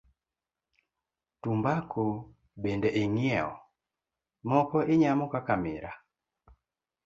[1.41, 2.05] Tumbako
[2.61, 3.47] bende ing'weyo,
[4.49, 5.99] moko inyamo kaka miraa.